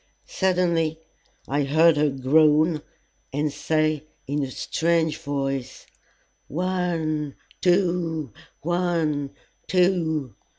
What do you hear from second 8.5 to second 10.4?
one two!"